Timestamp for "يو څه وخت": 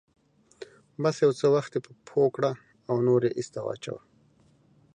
1.25-1.71